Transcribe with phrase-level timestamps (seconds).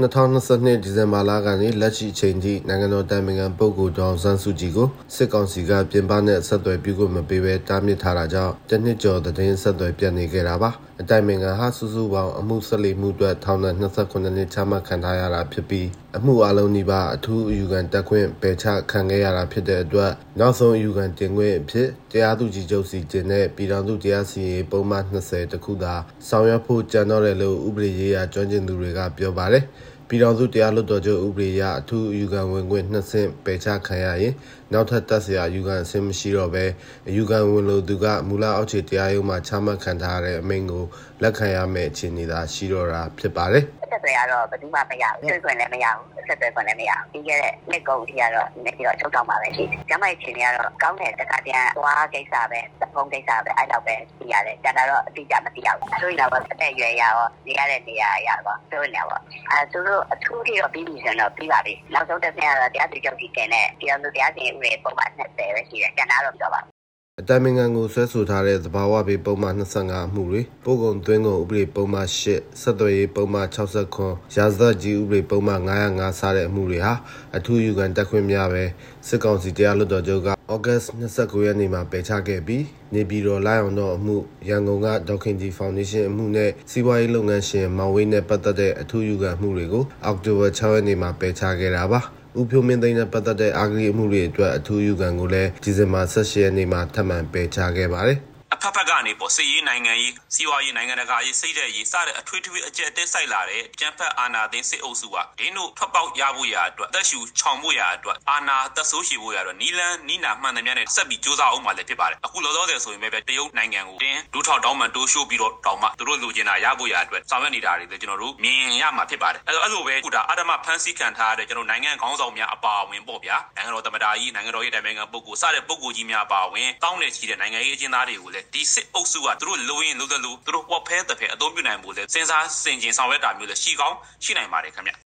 [0.00, 10.70] 2022ဒီဇင်ဘာလကနေလက်ရှိအချိန်ထိနိုင်ငံတော်တိုင်ပင်ခံပုဂ္ဂိုလ်ဒေါအောင်ဆန်းစုကြည်ကိုစစ်ကောင်စီကပြင်ပနဲ့ဆက်သွယ်ပြုကိုမပေးဘဲတားမြစ်ထားတာကြောင့်တနှစ်ကျော်သတင်းဆက်သွယ်ပြတ်နေခဲ့တာပါ
[11.00, 15.86] အတိုင်ပင်ခံဟာစုစုပေါင်းအမှုဆက်လီမှုအတွက်ထောင်ဒဏ်28နှစ်ချမှတ်ခံထားရတာဖြစ်ပြီး
[16.18, 25.94] အမှုအလုံးဒီပါအထူးအယူခံတက်ခွင့်ပယ်ချခံခဲ့ရတာဖြစ်တဲ့အတွက်နောက်ဆုံးအယူခံတင်ခွင့်အဖြစ်တရားသူကြီးချုပ်စီတင်တဲ့ပြည်ထောင်စုတရားစီရင်ပုံမှန်20တခုသာ
[26.28, 29.64] ဆောင်ရွက်ဖို့ကြံတော့တယ်လို့ဥပဒေရေးရာကျွမ်းကျင်သူတွေကပြောပါတယ်
[30.08, 34.34] ပြည်တော်စုတရားလွှတ်တော်ချုပ်ဥပဒေအရအထူးအယူခံဝင်ခွင့်နှစ်ဆင့်ပယ်ချခံရရင်
[34.72, 36.64] နောက်ထပ်တက်စရာအယူခံအဆင့်မရှိတော့ဘဲ
[37.08, 40.84] အယူခံဝင်လို့သူကမူလအောက်ခြေတရားရုံးမှာချမှတ်ခံထားရတဲ့အမိန့်ကို
[41.22, 52.60] လက်ခံရမယ့်အခြေအနေသာရှိတော့တာဖြစ်ပါတယ်။ဆက်သွယ်ရတော့ဘယ်သူမှမရဘူး။ဆွေးခွင့်လည်းမရဘူး။ဆက်သွယ်ခွင့်လည်းမရဘူး။ပြီးခဲ့တဲ့နှစ်ကုန်အထိကတော့နေပြီးတော့ချုပ်ထောင်ပါပဲရှိတယ်။ကျမရဲ့အခြေအနေကတော့ကောင်းတဲ့တခါတည်းသွားကိစ္စပဲ၊
[52.94, 57.14] ဖုန်းကိစ္စပဲအဲ့လောက်ပဲသိရတယ်။ကျန်တာတော့အတိအကျမသိရဘူး။ဆိုရင်တော့အသက်အရွယ်ရရော
[57.46, 58.38] နေရတဲ့နေရာရရော
[58.70, 59.18] ဆိုနေပါ
[59.50, 66.75] အဲသူတို့အထူးကြီးတော့ပြီးပြီဆိုတော့ပြီးပါပြီ။နောက်ဆုံးတစ်ဆင့်ကတော့တရားသူချုပ်ကြီးတင်တဲ့တရားသူတရားစီရင်ဥပဒေပုံမှန်20ပဲရှိတယ်။ကျန်တာတော့ပြောပါ
[67.22, 76.94] အတိုင်ပင်ခံကိုဆွဲဆိုထားတဲ့သဘာဝဘေးပုံမှန်25အမှုတွေပို့ကုန်သွင်းကုန်ဥပဒေပုံမှန်8ဆက်သွယ်ရေးပုံမှန်69ရာဇသကြီးဥပဒေပုံမှန်905စတဲ့အမှုတွေဟာ
[77.36, 78.64] အထူးယူခံတက်ခွင့်များပဲ
[79.08, 80.32] စစ်ကောင်စီတရားလွှတ်တော်ချုပ်ကဩ
[80.66, 80.80] ဂတ်
[81.12, 84.16] 29ရက်နေ့မှာပယ်ချခဲ့ပြီးနေပြည်တော်လိုင်းအောင်တော့အမှု
[84.48, 92.02] ရန်ကုန်ကဒေါခင်ကြီးဖောင်ဒေးရှင်းအမှုနဲ့စီးပွားရေးလုပ်ငန်းရှင်မောင်ဝင်းနဲ့ပတ်သက်တဲ့အထူးယူခံမှုတွေကိုအောက်တိုဘာ6ရက်နေ့မှာပယ်ချခဲ့တာပါ
[92.38, 98.35] ဦးဖြိုးမင်းသိန်းနဲ့ပတ်သက်တဲ့အာဂရီအမှုတွေအတွက်အထူးယူခံကိုလည်းဒီဇင်ဘာ16ရက်နေ့မှာထပ်မံပယ်ချခဲ့ပါတယ်အဖ
[98.68, 135.05] က်ဖက်ကနေပေါ့စစ်ရေးနိုင်ငံရေးစီးပွားရေးနိုင်ငံတကာရေးစိတ်တဲ့ရေးစတဲ့အထွေထွေအကျက်တက်ဆိုင်လာတဲ့ကြံဖက်အာဏာသိမ်းစစ်အုပ်စုကဒင်းတို့ထွက်ပေါက်ရဖို့ရာအတွက်တက်ရှူချောင်ဖို့ရာအတွက်အာဏာတက်ဆိုးရှိဖို့ရာအတွက်နီလန်းနီနာမှန်တယ်များနဲ့ဆက်ပြီးစ조사အောင်မှလည်းဖြစ်ပါတယ်အခုလောလောဆယ်ဆိုရင်ပဲတရုတ်နိုင်ငံကိုတင်းဒူးထောက်တောင်းမှန်တိုးရှိုးပြီးတော့တောင်းမှသူတို့လူကျင်တာရဖို့ရာအတွက်ဆောင်ရွက်နေတာတွေလည်းကျွန်တော်တို့မြင်ရမှာဖြစ်ပါတယ်အဲအဲ့လိုပဲခုဒါအာဓမဖန်ဆီးခံထားရတဲ့ကျွန်တော်နိုင်ငံခေါင်းဆောင်များအပါအဝင်ပေါ့ဗျာနိုင်ငံတော်သမ္မတကြီးနိုင်ငံတော်ရေးတိုင်ပင်ခံပုဂ္ဂိုလ်စတဲ့ပုဂ္ဂိုလ်ကြီးများအပါအဝင်တောင်းနေချီတဲ့နိုင်ငံရေးအကျဉ်းသားတွေကိုလည်းဒီစစ်အုပ်စုကသူတို့လိုရင်လိုတယ်လို့သူတို့ဝက်ဖဲတဲ့ဖဲအသုံးပြုနိုင်ဖို့လဲစဉ်းစားဆင်ခြင်ဆောင်ရွက်တာမျိုးလဲရှိကောင်းရှိနိုင်ပါတယ်ခင်ဗျ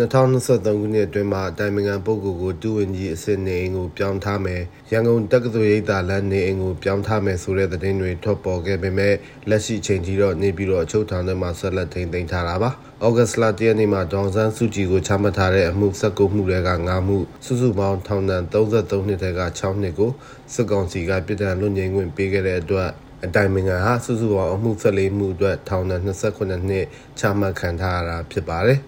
[0.00, 9.14] 2023ခုနှစ်အတွင်းမှာတိုင်ပင်ခံပုဂ္ဂိုလ်ကိုတူဝင်ကြီးအစစ်နေအိမ်ကိုပြောင်းထားမယ်ရန်ကုန်တက္ကသိုလ်ရိပ်သာလမ်းနေအိမ်ကိုပြောင်းထားမယ်ဆိုတဲ့သတင်းတွေထွက်ပေါ်ခဲ့ပေမဲ့
[9.48, 12.70] လက်ရှိချိန်ထိတော့နေပြီးတော့အချုပ်ထောင်ထဲမှာဆက်လက်ထိန်းသိမ်းထားတာပါ။
[13.06, 20.10] ဩဂတ်စ်လတရက်နေ့မှာဒေါန်ဆန်းစုကြည်ကိုချမှတ်ထားတဲ့အမှု19မှုတွေက9မှုစုစုပေါင်းထောင်ဒဏ်33နှစ်ထဲက6နှစ်ကို
[20.54, 22.90] စစ်ကောင်စီကပြည်ထန်လွတ်ငြိမ်းခွင့်ပေးခဲ့တဲ့အတွက်
[23.24, 26.86] အတိုင်ပင်ခံဟာစုစုပေါင်းအမှု14မှုအတွက်ထောင်ဒဏ်28နှစ်
[27.18, 28.80] ချမှတ်ခံထားရတာဖြစ်ပါတယ်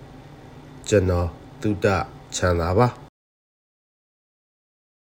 [0.89, 1.27] ကျွန်တော်
[1.63, 1.87] တုဒ္ဒ
[2.37, 3.04] ချန်သာပါ